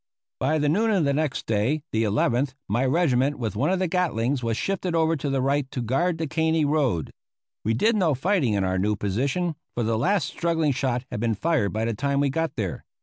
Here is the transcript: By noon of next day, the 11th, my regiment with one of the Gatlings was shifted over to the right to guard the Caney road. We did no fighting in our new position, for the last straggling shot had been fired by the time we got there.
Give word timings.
By 0.39 0.57
noon 0.57 0.89
of 0.89 1.03
next 1.15 1.45
day, 1.45 1.83
the 1.91 2.05
11th, 2.05 2.55
my 2.67 2.83
regiment 2.87 3.37
with 3.37 3.55
one 3.55 3.69
of 3.69 3.77
the 3.77 3.87
Gatlings 3.87 4.41
was 4.41 4.57
shifted 4.57 4.95
over 4.95 5.15
to 5.15 5.29
the 5.29 5.43
right 5.43 5.69
to 5.69 5.79
guard 5.79 6.17
the 6.17 6.25
Caney 6.25 6.65
road. 6.65 7.11
We 7.63 7.75
did 7.75 7.95
no 7.95 8.15
fighting 8.15 8.53
in 8.55 8.63
our 8.63 8.79
new 8.79 8.95
position, 8.95 9.53
for 9.75 9.83
the 9.83 9.99
last 9.99 10.25
straggling 10.29 10.71
shot 10.71 11.05
had 11.11 11.19
been 11.19 11.35
fired 11.35 11.71
by 11.73 11.85
the 11.85 11.93
time 11.93 12.19
we 12.19 12.31
got 12.31 12.55
there. 12.55 12.83